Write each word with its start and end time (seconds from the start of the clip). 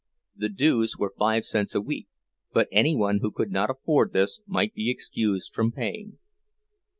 The 0.35 0.49
dues 0.49 0.97
were 0.97 1.13
five 1.19 1.45
cents 1.45 1.75
a 1.75 1.79
week, 1.79 2.07
but 2.51 2.67
any 2.71 2.95
one 2.95 3.19
who 3.19 3.29
could 3.29 3.51
not 3.51 3.69
afford 3.69 4.13
this 4.13 4.41
might 4.47 4.73
be 4.73 4.89
excused 4.89 5.53
from 5.53 5.71
paying. 5.71 6.17